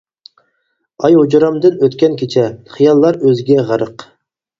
[1.03, 2.45] ئاي ھۇجرامدىن ئۆتكەن كېچە،
[2.77, 4.07] خىياللار ئۆزىگە غەرق.